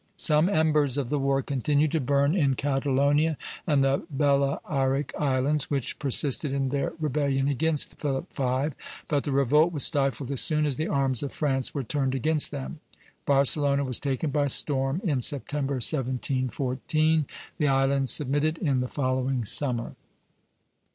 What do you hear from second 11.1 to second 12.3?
of France were turned